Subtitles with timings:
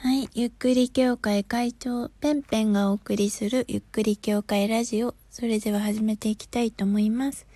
[0.00, 0.28] はい。
[0.32, 5.16] ゆっくり協会会長、ペンペンがお送りするゆっくり協会ラジオ。
[5.28, 7.48] それでは始めていきたいと思います。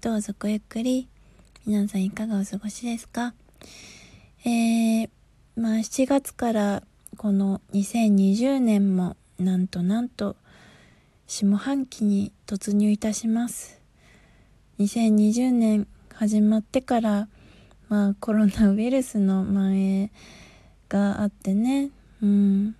[0.00, 1.08] どうぞごゆっくり。
[1.66, 3.34] 皆さんいかがお過ごしですか？
[4.46, 5.10] えー、
[5.56, 6.82] まあ7月から
[7.18, 10.36] この2020年もなんとなんと
[11.26, 13.78] 下半期に突入いたします。
[14.78, 17.28] 2020年始まってから
[17.90, 20.10] まあコロナウイルスの蔓延
[20.90, 21.88] があってね。
[22.22, 22.76] うん。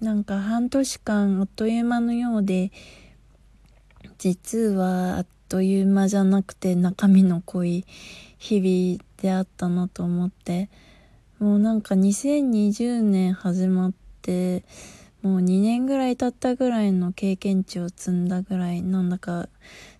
[0.00, 2.70] なんか半年間あっという間のようで
[4.16, 7.84] 実はあっという間じゃなくて中身の濃い
[8.38, 10.70] 日々であったなと思って。
[11.38, 14.64] もうなんか2020年始まって
[15.22, 19.48] もう2年ぐらい経ったぐらいの経験値を積んだぐらいなんだか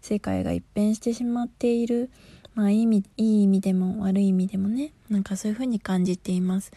[0.01, 2.11] 世界が一変してしまっている
[2.57, 6.73] まあいい意味いい意味でも悪い意味でもねなんかそういう風に感じています。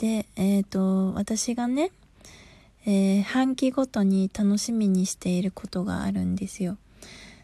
[0.00, 1.90] で、えっ、ー、と、私がね、
[2.86, 6.78] えー、半期ごとに楽しみにしていることがあるんですよ。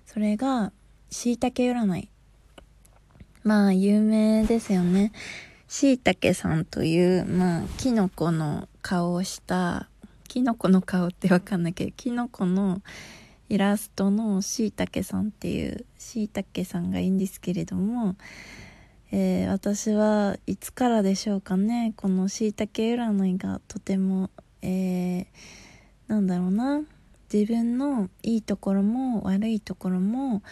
[0.06, 0.72] それが、
[1.11, 2.08] 椎茸占い。
[3.42, 5.12] まあ、有名ですよね。
[5.69, 9.91] 椎茸さんという、まあ、キノコの顔をした、
[10.27, 12.81] キノコの顔ってわかんないけど、キノコの
[13.50, 18.16] イラストの椎茸さんっていう椎茸さんがいいんですけれども、
[19.12, 21.93] えー、私はいつからでしょうかね。
[21.97, 24.31] このしいたけ占いがとても、
[24.62, 25.27] えー、
[26.09, 26.83] なんだろうな。
[27.33, 30.43] 自分のいいところも悪いところも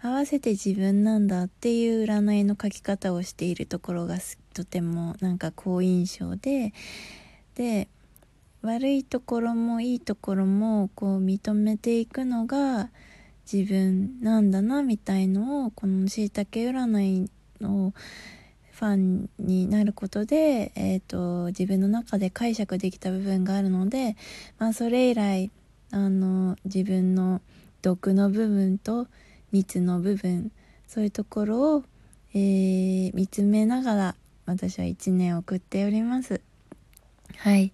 [0.00, 4.16] 合わせて自分なんだっていう占いの書き方をしているところが
[4.54, 6.72] とてもなんか好印象で。
[7.54, 7.88] で
[8.62, 12.90] 悪いところもいいところもこう認めていくのが
[13.52, 17.30] 自分なんだなみたいのをこのしいたけ占い
[17.62, 17.94] の
[18.72, 24.16] ファンになることで、えーと、自分の中で解釈できた部分があるので、
[24.58, 25.50] まあ、それ以来
[25.92, 27.40] あの自分の
[27.82, 29.06] 毒の部分と
[29.52, 30.50] 蜜の部分
[30.86, 31.84] そういうところを、
[32.34, 34.14] えー、見つめながら
[34.46, 36.40] 私は一年送っております。
[37.36, 37.72] はい。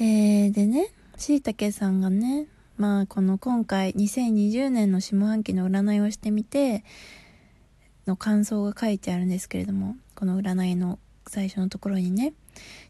[0.00, 6.84] えー、でねしいたけさんがねまあこの今回2020年の下半期の占いをしてみて
[8.06, 12.34] の感想が書いてあるんですけれどもこの占いの最初のところにね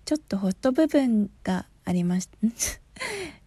[0.04, 2.38] ちょっとホット部分がありました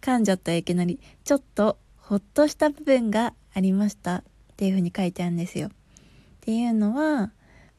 [0.00, 4.16] 噛んじゃったいきなりちょっとほっとした部分がありました。
[4.18, 4.22] っ
[4.58, 5.68] ていう風に書いてあるんですよ。
[5.68, 5.70] っ
[6.40, 7.30] ていうのは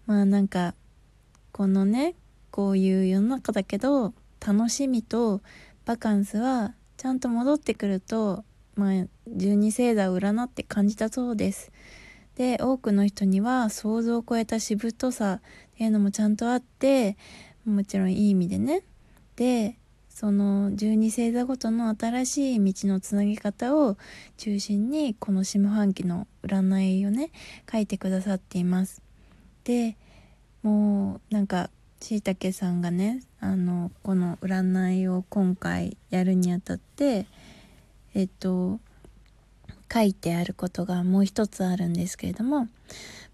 [0.05, 0.73] まあなんか
[1.51, 2.15] このね
[2.51, 5.41] こういう世の中だけど楽しみと
[5.83, 8.45] バカンスはちゃんと戻ってくると
[8.75, 11.71] まあ十二星座を占って感じたそうです。
[12.39, 17.17] で多くの人には想像を超えたしぶとさっていうのもちゃんとあって
[17.65, 18.83] もちろんいい意味でね。
[19.35, 19.75] で
[20.07, 23.97] その12星座ごとの新しい道のつなぎ方を
[24.37, 27.31] 中心にこの下半期の占いをね
[27.69, 29.01] 書いてくださっています。
[29.65, 29.97] で
[30.63, 31.69] もうなんか
[31.99, 37.25] しいたけさんがねあのこの占いを今回やるにあたって
[38.13, 38.79] えっと
[39.91, 42.61] 書いてあることがもう一つあるんですけれども、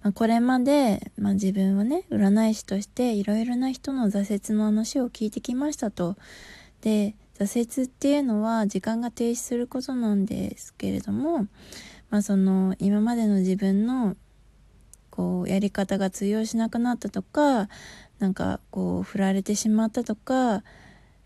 [0.01, 6.15] まあ、これまで、まあ、自分はね占い師としていろいろな人の挫折の話を聞いてきましたと。
[6.81, 11.47] で挫折っていうのは時間が停止することなんですけれども、
[12.09, 14.15] まあ、その今までの自分の
[15.09, 17.67] こうやり方が通用しなくなったとか
[18.19, 20.63] なんかこう振られてしまったとか、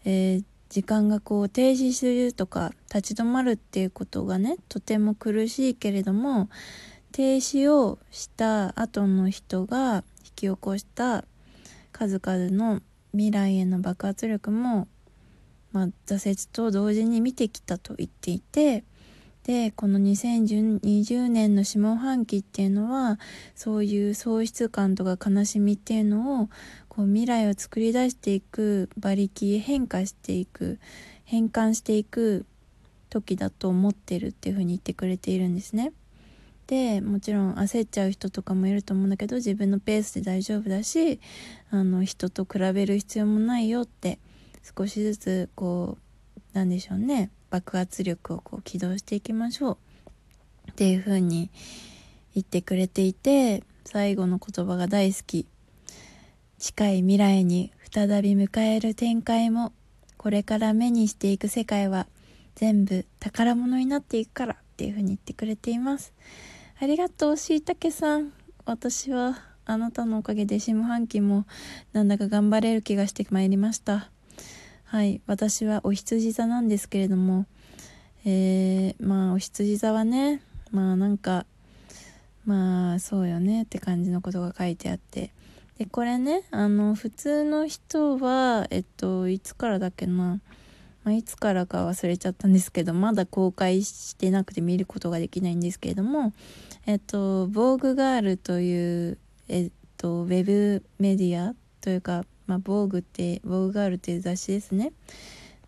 [0.05, 6.49] えー、時間がこう停止するとか立ち止まるっていうことがねとても苦しいけれども
[7.11, 11.25] 停止をした後の人が引き起こした
[11.91, 12.81] 数々の
[13.11, 14.87] 未来への爆発力も、
[15.71, 18.83] まあ、挫折と同時に見てきたと言っていて
[19.43, 23.19] でこの2020年の下半期っていうのは
[23.55, 26.49] そういう喪失感とか悲しみっていうのを
[26.87, 30.79] こう未来を作り出していく馬力変化していく
[31.23, 32.45] 変換していく
[33.09, 35.93] 時だと思ってるっていう風に言ってくれているんですね。
[36.67, 41.19] でもちろん焦っちゃう人とかもいると思うんだけど自分のペースで大丈夫だし
[41.71, 44.19] あの人と比べる必要もないよって
[44.77, 49.77] 少しずつこうなんでしょうね爆発力をこう起動していきましょう。
[50.71, 51.49] っていう風に
[52.35, 55.47] 言ってくれていて最後の言葉が大好き。
[56.57, 59.73] 近い未来に再び迎える展開も
[60.17, 62.07] これから目にしていく世界は
[62.55, 66.13] 全部宝物になっていくからっていう風に言ってくれています。
[66.79, 68.33] ありがとうしいたけさん。
[68.65, 71.45] 私はあなたのおかげで下半期も
[71.93, 74.11] なんだか頑張れる気がしてまいりました。
[74.91, 77.45] はい私はお羊座なんですけれども
[78.25, 80.41] えー、まあお羊座はね
[80.71, 81.45] まあなんか
[82.43, 85.31] まあそうよねって感じのことが書いてあって。
[85.77, 90.39] でこれねあの普通の人はえっといつからだっけな、ま
[91.05, 96.33] あ、いつからか忘れちゃったんですけどまだ公開してなくて見ることができないんですけれども
[96.87, 104.91] えっと「防具ガール」というえっとウェブメディアというかまあ、防具って「防具ガール」っていう雑誌ですね。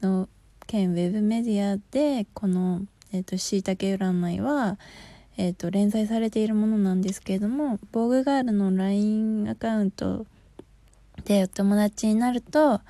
[0.02, 0.28] の
[0.66, 2.88] 兼ウェブメディアでこの「、
[3.38, 4.80] しいたけ占いは」
[5.38, 10.26] えーと、連載されているものなんですけれども防具ガールの LINE アカウント
[11.24, 12.82] でお友達になると、ま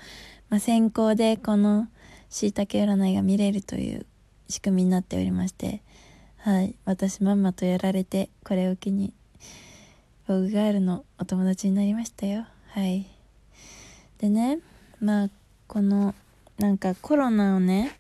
[0.52, 1.88] あ、先行でこの
[2.30, 4.06] しいたけ占いが見れるという
[4.50, 5.82] 仕組みになっておりまして
[6.38, 9.14] はい私まんまとやられてこれを機に
[10.28, 12.46] 防具ガールのお友達になりましたよ。
[12.70, 13.21] はい。
[14.22, 14.60] でね
[15.02, 15.30] まあ
[15.68, 16.14] この
[16.60, 17.98] なんかコロナをね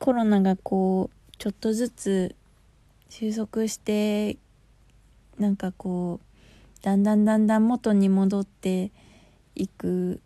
[0.00, 2.34] コロナがこうちょっとずつ
[3.08, 4.36] 収束して
[5.38, 8.90] なんかこうだんだんだんだん元に戻って
[9.54, 10.20] いく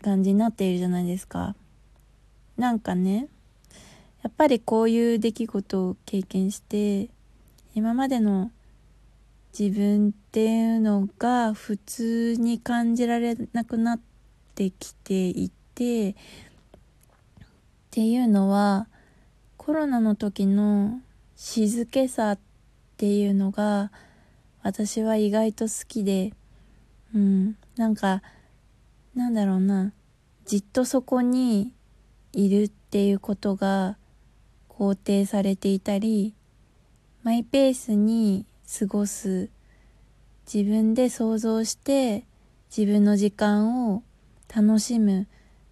[0.00, 1.56] 感じになっているじゃないですか。
[2.56, 3.26] なんかね
[4.22, 7.08] やっぱりこういう出来事を経験して
[7.74, 8.52] 今までの
[9.58, 14.00] 自分っていうのが普通に感じられなくなっ
[14.54, 16.14] てきていてっ
[17.90, 18.86] ていうのは
[19.58, 21.00] コロナの時の
[21.36, 22.38] 静けさっ
[22.96, 23.92] ていうのが
[24.62, 26.32] 私は意外と好きで
[27.14, 28.22] うんなんか
[29.14, 29.92] なんだろうな
[30.46, 31.74] じっとそこに
[32.32, 33.96] いるっていうことが
[34.70, 36.34] 肯定されていたり
[37.22, 38.46] マイペースに
[38.78, 39.50] 過ごす。
[40.52, 42.24] 自分で想像して
[42.74, 44.02] 自分の時間を
[44.54, 45.26] 楽しむ。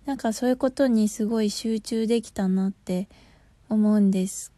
[0.05, 3.09] なんかそういうことにすごい集中できたなって
[3.71, 4.53] 思うんです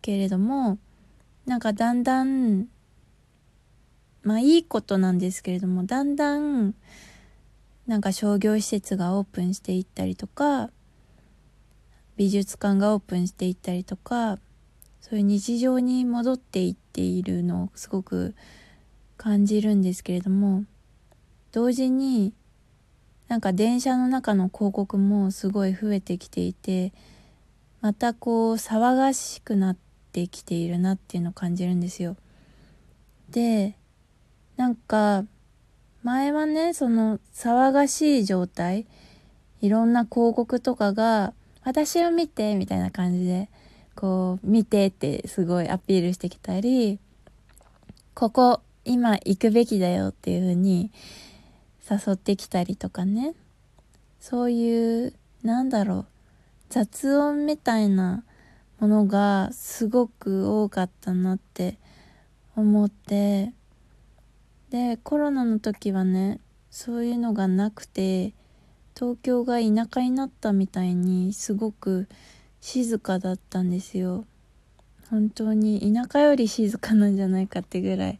[0.00, 0.78] けれども
[1.46, 2.68] なんかだんだん
[4.22, 6.74] まあいいことなんですけれどもだんだん
[7.86, 10.70] なんか商業施設がオープンしていったりとか
[12.16, 14.38] 美術館がオープンしていったりとか
[15.08, 18.34] そういう日常に戻っていっているのをすごく
[19.16, 20.64] 感じるんですけれども
[21.52, 22.32] 同時に
[23.28, 26.92] なんか電車の中の広告もすごい増えてきていて
[27.80, 29.76] またこう騒がしくなっ
[30.10, 32.16] てきているなっていうのを感じるんですよ。
[33.30, 33.76] で
[34.56, 35.24] なんか
[36.02, 38.86] 前はねその騒がしい状態
[39.60, 41.32] いろんな広告とかが
[41.62, 43.48] 私を見てみたいな感じで
[43.96, 47.00] こう、見てってすごいアピールしてきたり、
[48.14, 50.92] ここ、今行くべきだよっていう風に
[51.90, 53.34] 誘ってきたりとかね。
[54.20, 56.06] そういう、なんだろう、
[56.68, 58.22] 雑音みたいな
[58.78, 61.78] ものがすごく多かったなって
[62.54, 63.52] 思って、
[64.70, 66.40] で、コロナの時はね、
[66.70, 68.34] そういうのがなくて、
[68.96, 72.08] 東京が田舎になったみたいにすごく
[72.66, 74.24] 静かだったんですよ。
[75.08, 78.18] 本当に田舎より静かなんじゃないかってぐらい。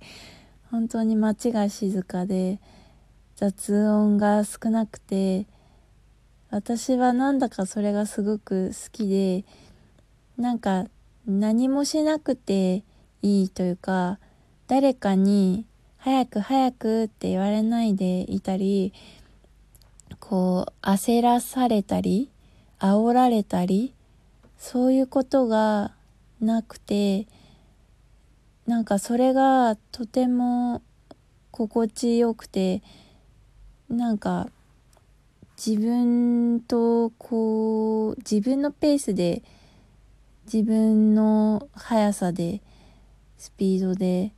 [0.71, 2.61] 本当に街が静かで
[3.35, 5.47] 雑音が少なくて
[6.49, 9.45] 私はなんだかそれがすごく好きで
[10.39, 10.85] なんか
[11.27, 12.85] 何もしなくて
[13.23, 14.21] いいというか
[14.69, 18.93] 誰かに早く早くって言われないでいたり
[20.21, 22.31] こう焦らされたり
[22.79, 23.96] 煽られたり
[24.59, 25.93] そういうことが
[26.41, 27.27] なくて
[28.67, 30.83] なんかそれがとても
[31.51, 32.83] 心地よくて
[33.89, 34.49] なんか
[35.57, 39.43] 自分とこう自分のペースで
[40.53, 42.61] 自分の速さで
[43.39, 44.33] スピードで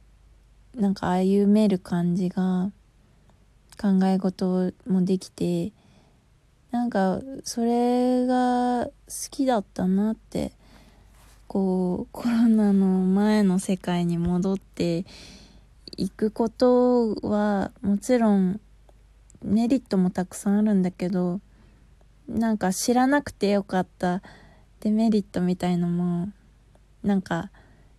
[0.75, 2.71] なんか歩める感じが
[3.81, 5.73] 考え事もできて
[6.71, 8.93] なんかそれが好
[9.31, 10.53] きだったなって
[11.47, 15.07] こうコロナの前の世界に戻って
[15.97, 18.61] いくことはもちろん
[19.43, 21.41] メリットもたくさんあるんだけど
[22.29, 24.23] なんか知らなくてよかった。
[24.81, 26.29] デメリットみたいのも
[27.03, 27.51] なんか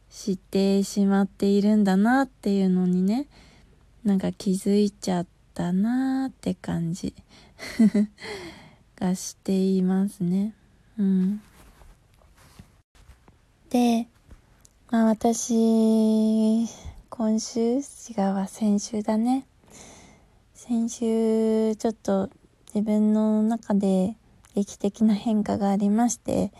[0.09, 3.27] 知ってしまっているんだなっていうのにね
[4.03, 7.13] なんか気づいちゃったなーって感じ。
[8.95, 10.53] がしていますね。
[10.97, 11.41] うん。
[13.69, 14.07] で、
[14.89, 16.67] まあ私、
[17.09, 17.81] 今週、違
[18.17, 19.45] うわ、先週だね。
[20.53, 22.29] 先週、ちょっと
[22.73, 24.15] 自分の中で
[24.55, 26.51] 劇的な変化がありまして、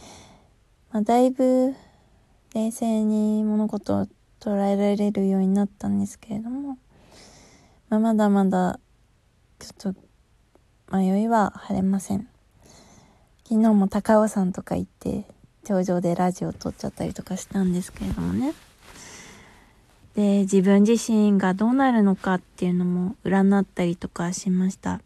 [0.92, 1.76] まあ、だいぶ
[2.54, 4.08] 冷静に物事を
[4.40, 6.78] 捉えられるようになったんですけれども、
[7.90, 8.80] まあ、まだまだ
[9.60, 10.09] ちょっと
[10.92, 12.28] 迷いは晴れません。
[13.48, 15.26] 昨日も高尾山とか行って
[15.64, 18.54] 頂上でラジオ撮っちゃったりとかしたんですけれどもね。
[20.16, 25.00] で、自分自身がどうなるのかっていうのも占ったりとかしました。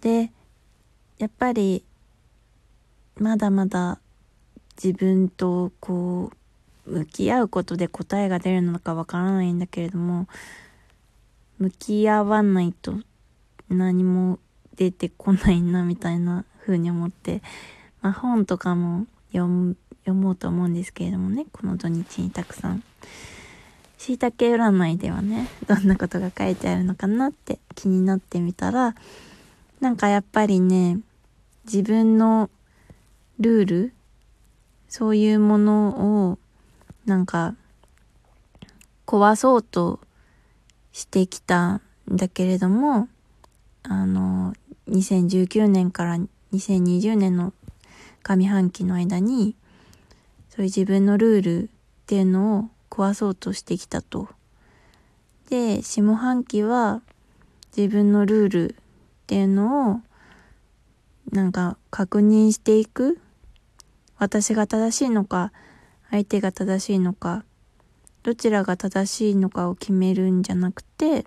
[0.00, 0.32] で、
[1.18, 1.84] やっぱり
[3.18, 3.98] まだまだ
[4.82, 6.30] 自分とこ
[6.86, 10.28] う向き合うことで答えが出るのかわからないんだけれども
[11.58, 12.94] 向き合わないと
[13.68, 14.38] 何も
[14.78, 17.42] 出てこないなみたいな風に思って、
[18.00, 22.82] まあ、本とかも読もうと思うんですけれどもねこの土日にたくさん。
[23.98, 28.94] しいたけ占いではねどんなことが書いてあるのかなって気になってみたら
[29.80, 31.00] なんかやっぱりね
[31.64, 32.48] 自分の
[33.40, 33.92] ルール
[34.88, 36.38] そういうものを
[37.06, 37.56] なんか
[39.04, 39.98] 壊そうと
[40.92, 43.08] してきたんだけれども
[43.82, 44.54] あの
[44.88, 46.18] 2019年から
[46.52, 47.52] 2020年の
[48.22, 49.56] 上半期の間に
[50.50, 51.68] そういう自分のルールっ
[52.06, 54.28] ていうのを壊そうとしてきたと。
[55.50, 57.02] で下半期は
[57.76, 58.74] 自分のルールっ
[59.26, 60.00] ていうのを
[61.32, 63.20] なんか確認していく
[64.18, 65.52] 私が正しいのか
[66.10, 67.44] 相手が正しいのか
[68.22, 71.24] どちらが正しいのかを決めるんじゃなくて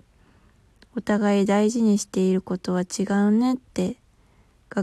[0.94, 3.96] お互い大事にしていることは違うねって